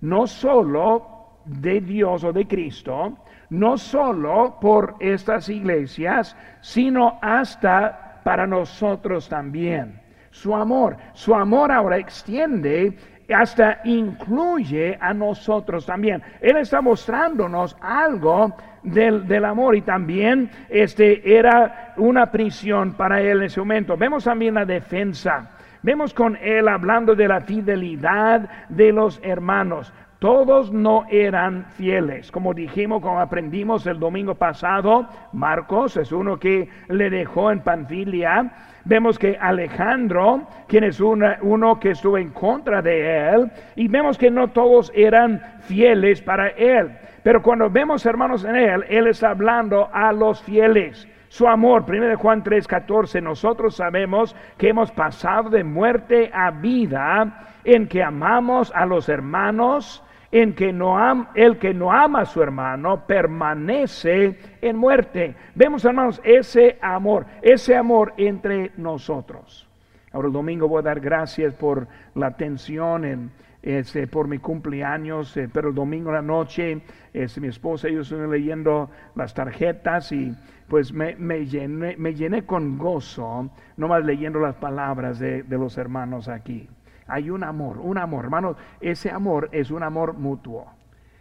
[0.00, 3.16] no solo de Dios o de Cristo,
[3.50, 10.00] no solo por estas iglesias, sino hasta para nosotros también.
[10.30, 12.96] Su amor, su amor ahora extiende
[13.32, 16.22] hasta incluye a nosotros también.
[16.40, 23.38] Él está mostrándonos algo del, del, amor y también este era una prisión para él
[23.38, 23.96] en ese momento.
[23.96, 25.55] Vemos también la defensa.
[25.86, 29.92] Vemos con él hablando de la fidelidad de los hermanos.
[30.18, 32.32] Todos no eran fieles.
[32.32, 38.50] Como dijimos, como aprendimos el domingo pasado, Marcos es uno que le dejó en Panfilia.
[38.84, 44.28] Vemos que Alejandro, quien es uno que estuvo en contra de él, y vemos que
[44.28, 46.96] no todos eran fieles para él.
[47.26, 51.08] Pero cuando vemos hermanos en él, él está hablando a los fieles.
[51.26, 57.88] Su amor, 1 Juan 3:14, nosotros sabemos que hemos pasado de muerte a vida en
[57.88, 60.96] que amamos a los hermanos en que no
[61.34, 65.34] el que no ama a su hermano permanece en muerte.
[65.56, 69.66] Vemos, hermanos, ese amor, ese amor entre nosotros.
[70.12, 73.32] Ahora el domingo voy a dar gracias por la atención en,
[73.66, 77.94] ese, por mi cumpleaños, eh, pero el domingo en la noche es, mi esposa y
[77.94, 80.32] yo estoy leyendo las tarjetas y
[80.68, 86.28] pues me, me, llené, me llené con gozo, nomás leyendo las palabras de, los hermanos
[86.28, 86.68] aquí.
[87.08, 90.66] Hay un amor, un amor, hermanos, ese amor es un amor mutuo,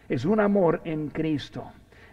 [0.08, 1.64] es un amor en Cristo.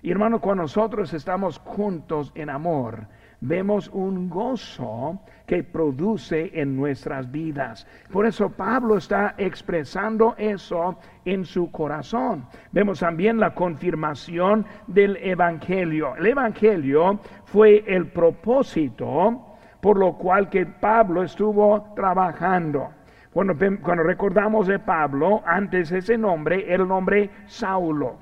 [0.01, 3.07] Y hermanos, cuando nosotros estamos juntos en amor,
[3.43, 7.87] vemos un gozo que produce en nuestras vidas.
[8.11, 12.47] Por eso Pablo está expresando eso en su corazón.
[12.71, 16.17] Vemos también la confirmación del Evangelio.
[16.17, 19.49] El Evangelio fue el propósito
[19.83, 22.91] por lo cual que Pablo estuvo trabajando.
[23.33, 23.55] Cuando,
[24.05, 28.17] recordamos de Pablo, antes ese nombre era el nombre Saulo.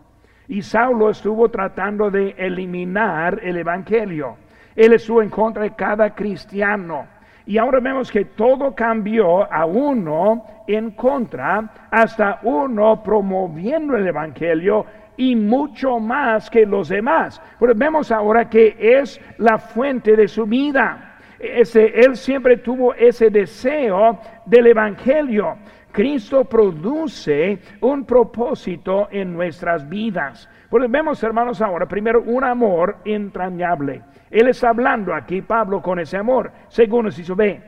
[0.48, 4.36] Y Saulo estuvo tratando de eliminar el Evangelio.
[4.76, 7.06] Él estuvo en contra de cada cristiano.
[7.46, 14.86] Y ahora vemos que todo cambió a uno en contra, hasta uno promoviendo el Evangelio
[15.16, 17.42] y mucho más que los demás.
[17.58, 24.18] Pero vemos ahora que es la fuente de su vida él siempre tuvo ese deseo
[24.44, 25.56] del Evangelio.
[25.90, 30.48] Cristo produce un propósito en nuestras vidas.
[30.68, 34.02] Pues vemos, hermanos, ahora primero un amor entrañable.
[34.30, 36.52] Él está hablando aquí, Pablo, con ese amor.
[36.68, 37.60] Segundo, si se ve,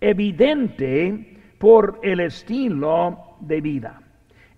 [0.00, 4.00] evidente por el estilo de vida.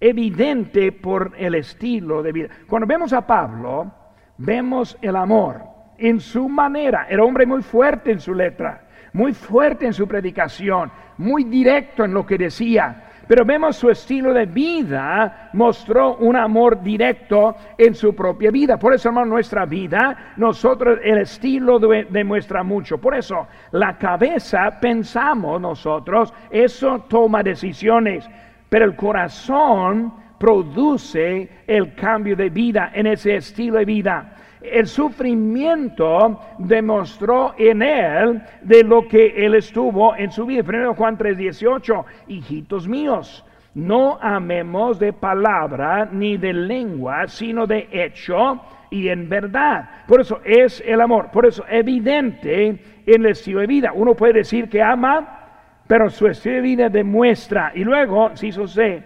[0.00, 2.48] Evidente por el estilo de vida.
[2.68, 3.90] Cuando vemos a Pablo,
[4.36, 5.62] vemos el amor
[5.96, 7.06] en su manera.
[7.08, 12.12] Era hombre muy fuerte en su letra, muy fuerte en su predicación, muy directo en
[12.12, 13.03] lo que decía.
[13.26, 18.78] Pero vemos su estilo de vida mostró un amor directo en su propia vida.
[18.78, 22.98] Por eso, hermano, nuestra vida, nosotros el estilo demuestra mucho.
[22.98, 28.28] Por eso, la cabeza, pensamos nosotros, eso toma decisiones.
[28.68, 34.34] Pero el corazón produce el cambio de vida en ese estilo de vida
[34.72, 40.62] el sufrimiento demostró en él de lo que él estuvo en su vida.
[40.62, 48.60] Primero Juan 3:18, hijitos míos, no amemos de palabra ni de lengua, sino de hecho
[48.90, 49.90] y en verdad.
[50.06, 53.92] Por eso es el amor, por eso evidente en el estilo de vida.
[53.92, 55.40] Uno puede decir que ama,
[55.86, 59.02] pero su estilo de vida demuestra, y luego, si eso se,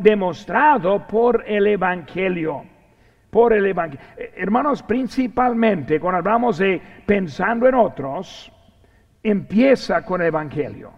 [0.00, 2.71] demostrado por el Evangelio
[3.32, 4.04] por el Evangelio.
[4.14, 8.52] Eh, hermanos, principalmente cuando hablamos de pensando en otros,
[9.22, 10.90] empieza con el Evangelio.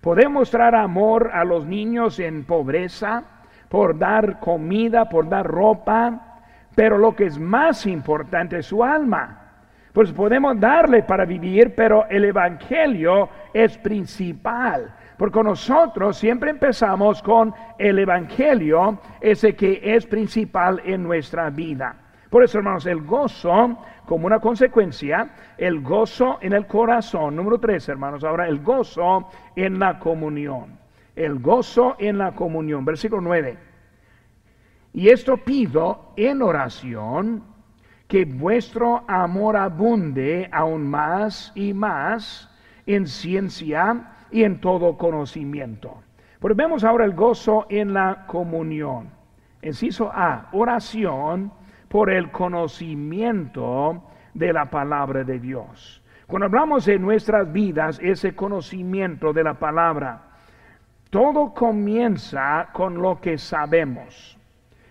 [0.00, 3.24] Podemos mostrar amor a los niños en pobreza,
[3.68, 6.42] por dar comida, por dar ropa,
[6.76, 9.56] pero lo que es más importante es su alma.
[9.92, 14.94] Pues podemos darle para vivir, pero el Evangelio es principal.
[15.18, 21.96] Porque nosotros siempre empezamos con el Evangelio, ese que es principal en nuestra vida.
[22.30, 27.34] Por eso, hermanos, el gozo, como una consecuencia, el gozo en el corazón.
[27.34, 30.78] Número tres, hermanos, ahora el gozo en la comunión.
[31.16, 32.84] el gozo en la comunión.
[32.84, 33.58] Versículo 9.
[34.92, 37.42] Y esto pido en oración,
[38.06, 42.48] que vuestro amor abunde aún más y más
[42.86, 46.02] en ciencia y en todo conocimiento.
[46.40, 49.10] Pero vemos ahora el gozo en la comunión.
[49.60, 51.52] Enciso A, oración
[51.88, 56.02] por el conocimiento de la palabra de Dios.
[56.26, 60.22] Cuando hablamos de nuestras vidas, ese conocimiento de la palabra,
[61.10, 64.38] todo comienza con lo que sabemos.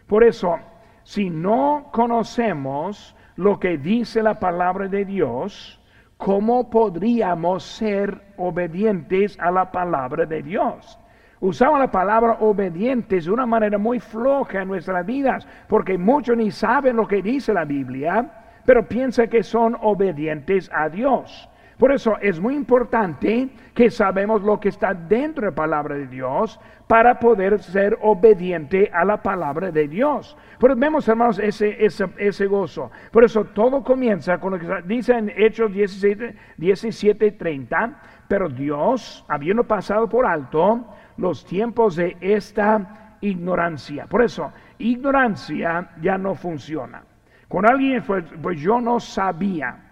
[0.07, 0.57] Por eso,
[1.03, 5.76] si no conocemos lo que dice la palabra de Dios,
[6.17, 10.99] ¿cómo podríamos ser obedientes a la palabra de Dios?
[11.39, 16.49] Usamos la palabra obedientes de una manera muy floja en nuestras vidas, porque muchos ni
[16.49, 18.31] saben lo que dice la Biblia,
[18.65, 21.47] pero piensan que son obedientes a Dios.
[21.77, 26.07] Por eso es muy importante que sabemos lo que está dentro de la palabra de
[26.07, 30.35] Dios para poder ser obediente a la palabra de Dios.
[30.59, 32.89] Pero vemos, hermanos, ese, ese, gozo.
[33.11, 39.23] Por eso todo comienza con lo que dice en Hechos 17, 17 30, pero Dios,
[39.27, 40.83] habiendo pasado por alto
[41.17, 44.07] los tiempos de esta ignorancia.
[44.07, 47.03] Por eso, ignorancia ya no funciona.
[47.47, 49.86] Con alguien, pues, pues yo no sabía.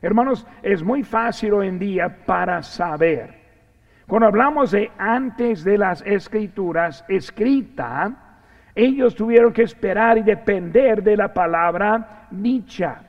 [0.00, 3.34] Hermanos, es muy fácil hoy en día para saber.
[4.06, 8.28] Cuando hablamos de antes de las escrituras escrita,
[8.74, 13.02] ellos tuvieron que esperar y depender de la palabra dicha.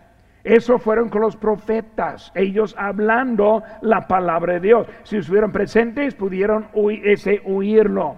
[0.44, 4.88] Eso fueron con los profetas, ellos hablando la palabra de Dios.
[5.04, 6.68] Si estuvieron presentes, pudieron
[7.04, 8.16] ese, oírlo.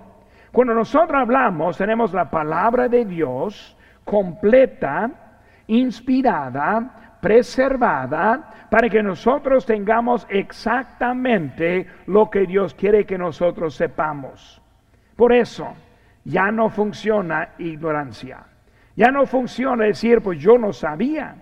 [0.52, 5.12] Cuando nosotros hablamos, tenemos la palabra de Dios completa,
[5.68, 14.62] inspirada, preservada para que nosotros tengamos exactamente lo que Dios quiere que nosotros sepamos.
[15.16, 15.74] Por eso
[16.26, 18.40] ya no funciona ignorancia.
[18.96, 21.36] Ya no funciona decir, pues yo no sabía.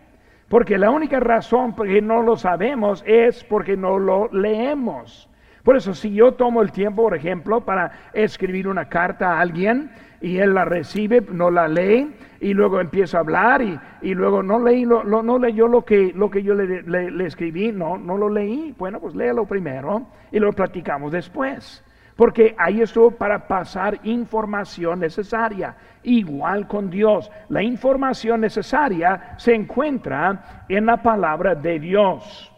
[0.47, 5.29] Porque la única razón por que no lo sabemos es porque no lo leemos.
[5.63, 9.91] Por eso si yo tomo el tiempo, por ejemplo, para escribir una carta a alguien,
[10.21, 14.41] y él la recibe, no la lee y luego empieza a hablar y, y luego
[14.41, 18.17] no leí, lo, no leyó lo que, lo que yo le, le, escribí, no, no
[18.17, 18.73] lo leí.
[18.77, 21.83] Bueno, pues léalo primero y lo platicamos después.
[22.15, 25.75] Porque ahí estuvo para pasar información necesaria.
[26.03, 27.31] Igual con Dios.
[27.47, 32.51] La información necesaria se encuentra en la palabra de Dios.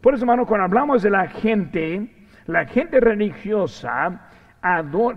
[0.00, 2.08] Por eso, hermano, cuando hablamos de la gente,
[2.46, 4.25] la gente religiosa,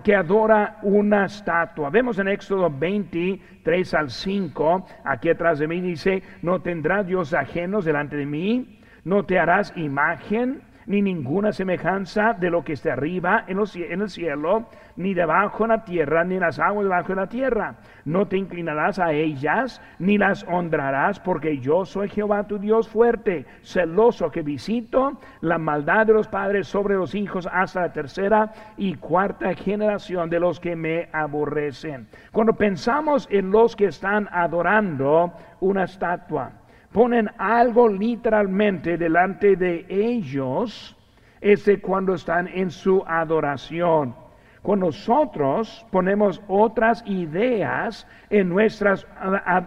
[0.02, 1.90] que adora una estatua.
[1.90, 7.84] Vemos en Éxodo 23 al 5, aquí atrás de mí dice, no tendrás dios ajenos
[7.84, 13.44] delante de mí, no te harás imagen ni ninguna semejanza de lo que esté arriba
[13.46, 17.14] en, en, el cielo, ni debajo en la tierra, ni en las aguas debajo de
[17.14, 17.76] la tierra.
[18.04, 23.46] No te inclinarás a ellas, ni las honrarás, porque yo soy Jehová tu Dios fuerte,
[23.62, 28.94] celoso, que visito la maldad de los padres sobre los hijos hasta la tercera y
[28.94, 32.08] cuarta generación de los que me aborrecen.
[32.32, 36.50] Cuando pensamos en los que están adorando una estatua,
[36.92, 40.96] ponen algo literalmente delante de ellos,
[41.40, 44.14] es cuando están en su adoración.
[44.62, 49.06] Cuando nosotros ponemos otras ideas en, nuestras,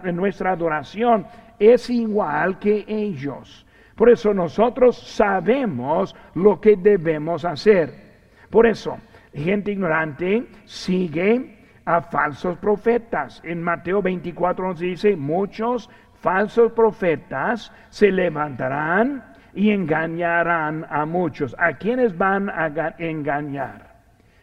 [0.04, 1.26] en nuestra adoración,
[1.58, 3.66] es igual que ellos.
[3.96, 7.92] Por eso nosotros sabemos lo que debemos hacer.
[8.50, 8.98] Por eso,
[9.32, 13.40] gente ignorante sigue a falsos profetas.
[13.44, 15.90] En Mateo 24 nos dice, muchos
[16.24, 21.54] falsos profetas se levantarán y engañarán a muchos.
[21.58, 23.94] ¿A quiénes van a engañar?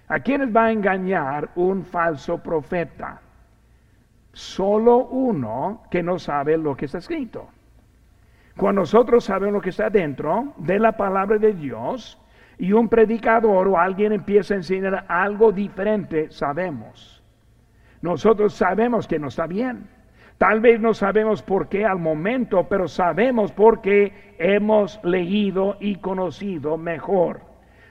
[0.08, 3.20] ¿A quiénes va a engañar un falso profeta?
[4.32, 7.50] Solo uno que no sabe lo que está escrito.
[8.56, 12.20] Cuando nosotros sabemos lo que está dentro de la palabra de Dios
[12.60, 17.24] y un predicador o alguien empieza a enseñar algo diferente, sabemos.
[18.04, 20.01] Nosotros sabemos que no está bien.
[20.42, 26.80] Tal vez no sabemos por qué al momento, pero sabemos porque hemos leído y conocido
[26.80, 27.42] mejor.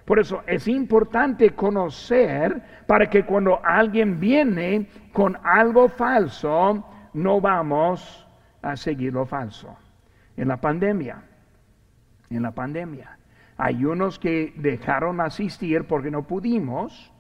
[0.05, 6.85] Por eso es importante conocer para que cuando alguien viene con algo falso,
[7.15, 8.27] no vamos
[8.63, 9.77] a seguir lo falso.
[10.37, 11.23] En la pandemia,
[12.31, 13.17] en la pandemia,
[13.59, 17.13] hay unos que dejaron asistir porque no pudimos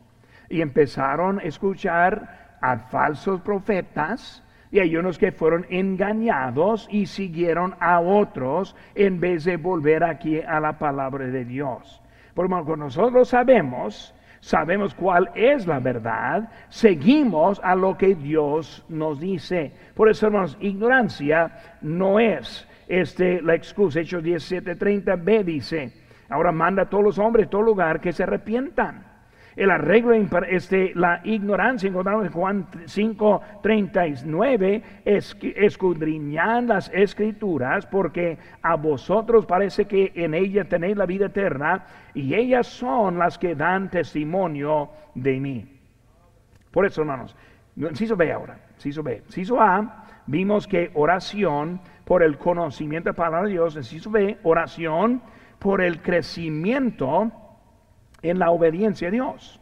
[0.49, 4.43] y empezaron a escuchar a falsos profetas
[4.73, 10.41] y hay unos que fueron engañados y siguieron a otros en vez de volver aquí
[10.41, 12.01] a la palabra de Dios.
[12.35, 19.19] Por lo nosotros sabemos, sabemos cuál es la verdad, seguimos a lo que Dios nos
[19.19, 19.73] dice.
[19.95, 21.51] Por eso, hermanos, ignorancia
[21.81, 24.01] no es este, la excusa.
[24.01, 25.93] Hechos 17:30b dice,
[26.29, 29.10] ahora manda a todos los hombres, todo lugar, que se arrepientan
[29.57, 30.13] el arreglo,
[30.49, 39.47] este, la ignorancia, encontramos en Juan 5, 39, es, escudriñan las escrituras porque a vosotros
[39.47, 41.85] parece que en ellas tenéis la vida eterna
[42.15, 45.81] y ellas son las que dan testimonio de mí.
[46.71, 47.37] Por eso, hermanos,
[47.95, 49.23] Ciso B ahora, Ciso B.
[49.29, 54.39] Ciso A, vimos que oración por el conocimiento de la palabra de Dios, Ciso B,
[54.43, 55.23] oración
[55.59, 57.33] por el crecimiento
[58.23, 59.61] en la obediencia a Dios.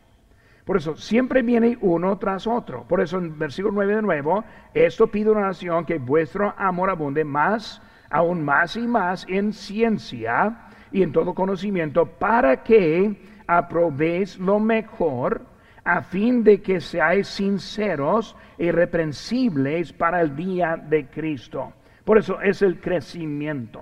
[0.69, 2.85] Por eso siempre viene uno tras otro.
[2.85, 4.45] Por eso en versículo 9 de nuevo,
[4.75, 7.81] esto pido una nación que vuestro amor abunde más,
[8.11, 15.41] aún más y más en ciencia y en todo conocimiento, para que aprobéis lo mejor,
[15.85, 21.73] a fin de que seáis sinceros e irreprensibles para el día de Cristo.
[22.05, 23.81] Por eso es el crecimiento,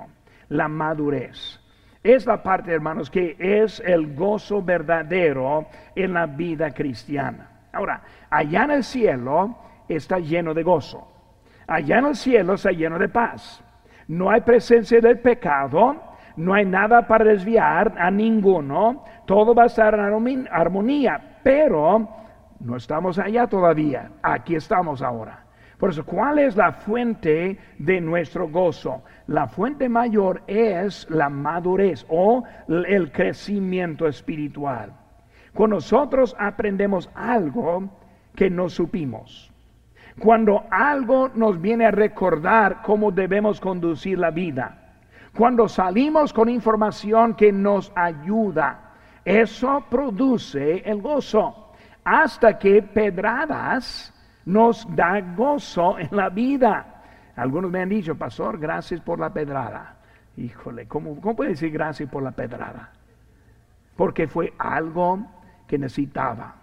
[0.50, 1.60] la madurez
[2.14, 7.48] es la parte, hermanos, que es el gozo verdadero en la vida cristiana.
[7.72, 9.56] Ahora, allá en el cielo
[9.88, 11.08] está lleno de gozo.
[11.66, 13.62] Allá en el cielo está lleno de paz.
[14.08, 15.96] No hay presencia del pecado,
[16.36, 22.08] no hay nada para desviar a ninguno, todo va a estar en armonía, pero
[22.60, 25.45] no estamos allá todavía, aquí estamos ahora.
[25.78, 29.02] Por eso, ¿cuál es la fuente de nuestro gozo?
[29.26, 34.92] La fuente mayor es la madurez o el crecimiento espiritual.
[35.52, 37.90] Cuando nosotros aprendemos algo
[38.34, 39.52] que no supimos,
[40.18, 44.94] cuando algo nos viene a recordar cómo debemos conducir la vida,
[45.36, 48.94] cuando salimos con información que nos ayuda,
[49.26, 51.72] eso produce el gozo.
[52.02, 54.14] Hasta que pedradas
[54.46, 57.02] nos da gozo en la vida.
[57.36, 59.96] Algunos me han dicho, pastor, gracias por la pedrada.
[60.36, 62.90] Híjole, ¿cómo, cómo puede decir gracias por la pedrada?
[63.96, 65.26] Porque fue algo
[65.66, 66.54] que necesitaba,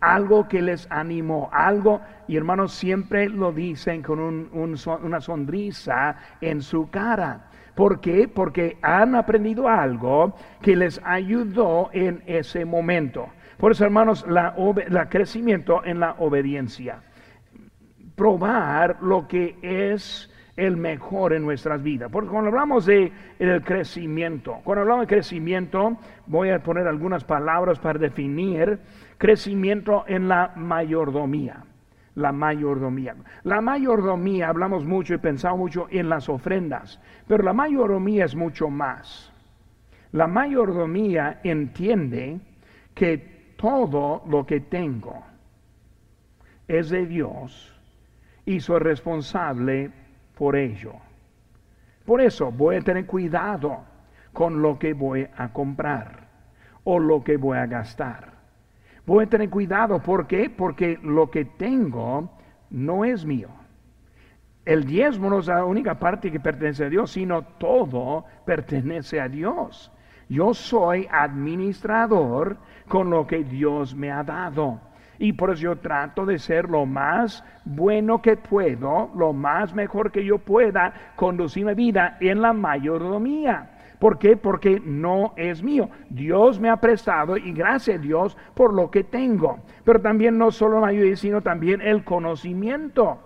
[0.00, 6.88] algo que les animó, algo, y hermanos siempre lo dicen con una sonrisa en su
[6.90, 7.50] cara.
[7.74, 8.28] ¿Por qué?
[8.28, 13.28] Porque han aprendido algo que les ayudó en ese momento.
[13.58, 14.54] Por eso, hermanos, la,
[14.88, 17.00] la crecimiento en la obediencia
[18.16, 22.10] probar lo que es el mejor en nuestras vidas.
[22.10, 25.96] Porque cuando hablamos de el crecimiento, cuando hablamos de crecimiento,
[26.26, 28.78] voy a poner algunas palabras para definir
[29.18, 31.62] crecimiento en la mayordomía.
[32.14, 33.14] La mayordomía.
[33.42, 36.98] La mayordomía, hablamos mucho y pensamos mucho en las ofrendas,
[37.28, 39.30] pero la mayordomía es mucho más.
[40.12, 42.40] La mayordomía entiende
[42.94, 45.22] que todo lo que tengo
[46.66, 47.75] es de Dios
[48.46, 49.90] y soy responsable
[50.34, 50.94] por ello.
[52.06, 53.84] Por eso voy a tener cuidado
[54.32, 56.28] con lo que voy a comprar
[56.84, 58.32] o lo que voy a gastar.
[59.04, 60.48] Voy a tener cuidado, ¿por qué?
[60.48, 62.30] Porque lo que tengo
[62.70, 63.48] no es mío.
[64.64, 69.28] El diezmo no es la única parte que pertenece a Dios, sino todo pertenece a
[69.28, 69.92] Dios.
[70.28, 72.56] Yo soy administrador
[72.88, 74.80] con lo que Dios me ha dado.
[75.18, 80.10] Y por eso yo trato de ser lo más bueno que puedo, lo más mejor
[80.10, 83.70] que yo pueda conducir mi vida en la mayordomía.
[83.98, 84.36] ¿Por qué?
[84.36, 85.88] Porque no es mío.
[86.10, 89.60] Dios me ha prestado y gracias a Dios por lo que tengo.
[89.84, 93.18] Pero también no solo la mayoría, sino también el conocimiento.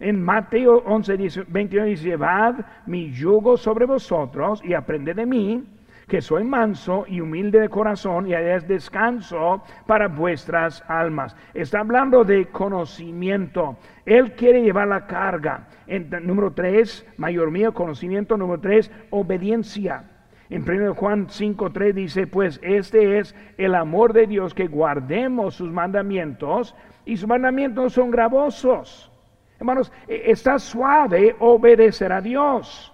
[0.00, 2.54] En Mateo 11, 21 dice, llevad
[2.86, 5.73] mi yugo sobre vosotros y aprended de mí
[6.08, 11.36] que soy manso y humilde de corazón y es descanso para vuestras almas.
[11.54, 13.76] Está hablando de conocimiento.
[14.04, 15.68] Él quiere llevar la carga.
[15.86, 18.36] En, número tres, mayor mío, conocimiento.
[18.36, 20.04] Número tres, obediencia.
[20.50, 25.72] En 1 Juan 5.3 dice, pues este es el amor de Dios, que guardemos sus
[25.72, 26.76] mandamientos,
[27.06, 29.10] y sus mandamientos son gravosos.
[29.58, 32.93] Hermanos, e, está suave obedecer a Dios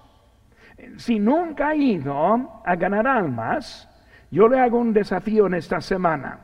[0.96, 3.88] si nunca ha ido a ganar almas,
[4.30, 6.38] yo le hago un desafío en esta semana.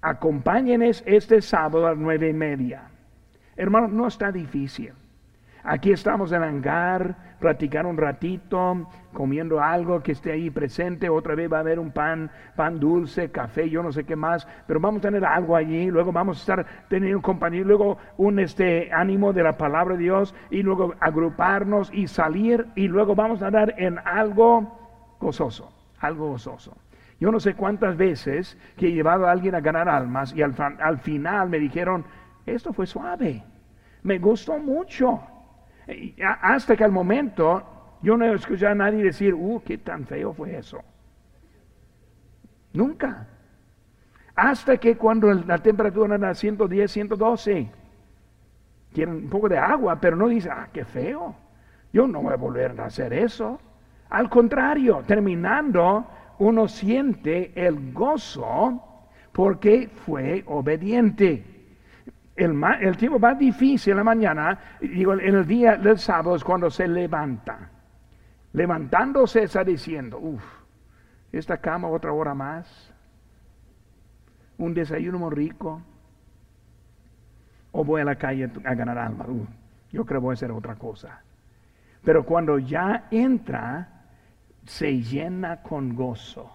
[0.00, 2.82] Acompáñenes este sábado a las nueve y media.
[3.56, 4.92] Hermanos, no está difícil.
[5.62, 11.08] Aquí estamos en hangar, platicar un ratito, comiendo algo que esté ahí presente.
[11.08, 14.46] Otra vez va a haber un pan, pan dulce, café, yo no sé qué más,
[14.66, 15.90] pero vamos a tener algo allí.
[15.90, 20.02] Luego vamos a estar teniendo un compañero, luego un este ánimo de la palabra de
[20.02, 26.30] Dios y luego agruparnos y salir y luego vamos a dar en algo gozoso, algo
[26.30, 26.76] gozoso.
[27.20, 30.54] Yo no sé cuántas veces que he llevado a alguien a ganar almas y al,
[30.58, 32.04] al final me dijeron,
[32.44, 33.42] esto fue suave,
[34.02, 35.20] me gustó mucho.
[36.40, 37.62] Hasta que al momento
[38.02, 40.82] yo no he escuchado a nadie decir, uh, qué tan feo fue eso.
[42.72, 43.28] Nunca.
[44.34, 47.70] Hasta que cuando la temperatura era 110, 112,
[48.92, 51.34] quieren un poco de agua, pero no dice, ah, qué feo.
[51.92, 53.60] Yo no voy a volver a hacer eso.
[54.10, 56.06] Al contrario, terminando,
[56.38, 58.82] uno siente el gozo
[59.32, 61.53] porque fue obediente.
[62.36, 66.42] El, el tiempo más difícil en la mañana, digo, en el día del sábado es
[66.42, 67.70] cuando se levanta.
[68.52, 70.44] Levantándose está diciendo, uff,
[71.32, 72.92] esta cama otra hora más,
[74.58, 75.82] un desayuno muy rico,
[77.72, 79.26] o voy a la calle a ganar alma.
[79.26, 79.46] Uh,
[79.90, 81.22] yo creo que voy a hacer otra cosa.
[82.04, 83.88] Pero cuando ya entra,
[84.64, 86.50] se llena con gozo.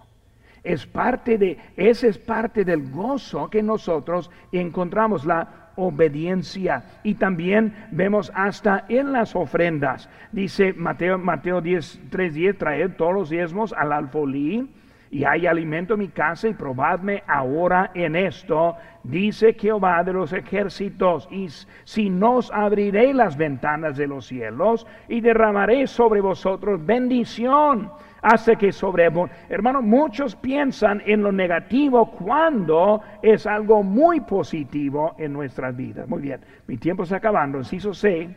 [0.64, 6.84] Es parte de, ese es parte del gozo que nosotros encontramos, la obediencia.
[7.04, 10.10] Y también vemos hasta en las ofrendas.
[10.32, 14.70] Dice Mateo, Mateo 10, 3, 10, traed todos los diezmos al alfolí
[15.12, 20.34] y hay alimento en mi casa y probadme ahora en esto, dice Jehová de los
[20.34, 21.48] ejércitos, y
[21.84, 27.92] si nos abriré las ventanas de los cielos y derramaré sobre vosotros bendición
[28.22, 29.10] hasta que sobre
[29.50, 36.08] Hermano, muchos piensan en lo negativo cuando es algo muy positivo en nuestras vidas.
[36.08, 37.58] Muy bien, mi tiempo está acabando.
[37.58, 38.36] Inciso C,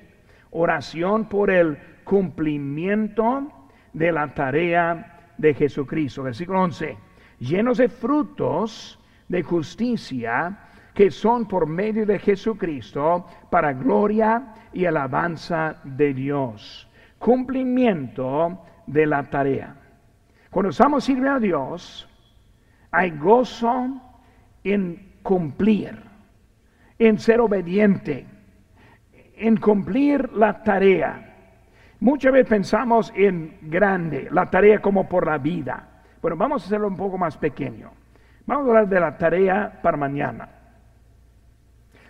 [0.50, 3.48] oración por el cumplimiento
[3.92, 6.22] de la tarea de Jesucristo.
[6.22, 6.96] Versículo 11.
[7.40, 10.58] Llenos de frutos de justicia
[10.94, 16.88] que son por medio de Jesucristo para gloria y alabanza de Dios.
[17.18, 19.74] Cumplimiento de la tarea.
[20.50, 22.08] Cuando estamos sirviendo a Dios,
[22.90, 24.00] hay gozo
[24.64, 26.02] en cumplir,
[26.98, 28.26] en ser obediente,
[29.36, 31.34] en cumplir la tarea.
[32.00, 35.88] Muchas veces pensamos en grande, la tarea como por la vida.
[36.20, 37.90] Bueno, vamos a hacerlo un poco más pequeño.
[38.46, 40.48] Vamos a hablar de la tarea para mañana.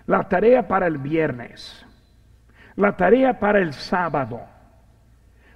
[0.06, 1.86] La tarea para el viernes.
[2.76, 4.40] La tarea para el sábado.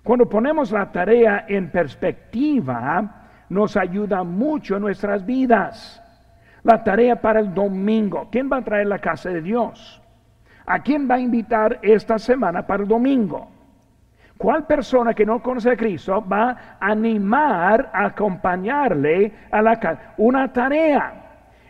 [0.07, 6.01] Cuando ponemos la tarea en perspectiva, nos ayuda mucho en nuestras vidas.
[6.63, 8.29] La tarea para el domingo.
[8.31, 10.01] ¿Quién va a traer la casa de Dios?
[10.65, 13.51] ¿A quién va a invitar esta semana para el domingo?
[14.39, 20.15] ¿Cuál persona que no conoce a Cristo va a animar a acompañarle a la casa?
[20.19, 21.26] Una tarea.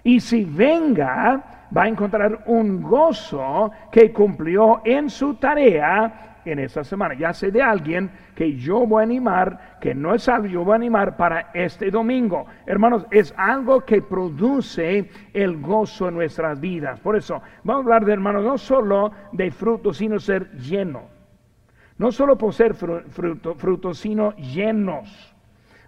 [0.07, 6.85] Y si venga, va a encontrar un gozo que cumplió en su tarea en esa
[6.85, 7.15] semana.
[7.15, 10.75] Ya sé de alguien que yo voy a animar, que no es algo, yo voy
[10.75, 12.47] a animar para este domingo.
[12.67, 17.01] Hermanos, es algo que produce el gozo en nuestras vidas.
[17.01, 21.03] Por eso, vamos a hablar de hermanos, no solo de frutos, sino ser llenos
[21.99, 25.35] no solo por ser frutos, sino llenos.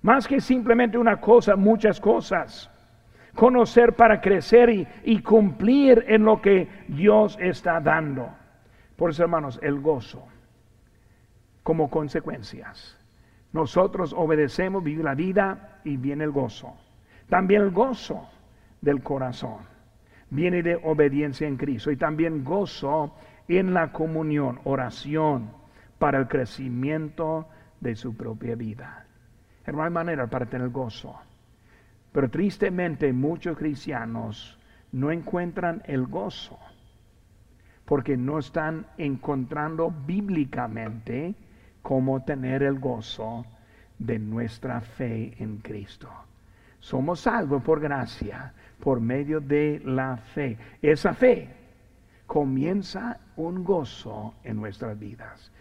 [0.00, 2.70] Más que simplemente una cosa, muchas cosas.
[3.38, 4.68] Conocer para crecer
[5.04, 8.28] y, cumplir en lo que Dios está dando.
[8.96, 10.26] Por eso, hermanos, el gozo
[11.62, 12.98] como consecuencias.
[13.52, 16.74] Nosotros obedecemos, vivir la vida y viene el gozo.
[17.28, 18.28] También el gozo
[18.80, 19.58] del corazón.
[20.30, 23.14] Viene de obediencia en Cristo y también gozo
[23.46, 25.52] en la comunión, oración,
[26.00, 27.46] para el crecimiento
[27.78, 29.06] de su propia vida.
[29.64, 31.14] Hermano, hay manera para tener gozo.
[32.12, 34.58] Pero tristemente muchos cristianos
[34.92, 36.58] no encuentran el gozo
[37.84, 41.34] porque no están encontrando bíblicamente
[41.80, 43.46] cómo tener el gozo
[43.98, 46.10] de nuestra fe en Cristo.
[46.80, 50.58] Somos salvos por gracia, por medio de la fe.
[50.82, 51.48] Esa fe
[52.26, 55.50] comienza un gozo en nuestras vidas.